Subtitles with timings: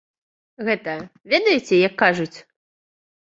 [0.69, 0.95] Гэта,
[1.33, 2.37] ведаеце, як кажуць?